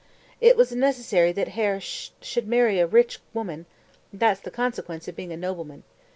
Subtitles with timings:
[0.41, 2.09] It was necessary that Herr Sch.
[2.21, 3.67] should marry a rich woman;
[4.11, 5.83] that's the consequence of being a nobleman.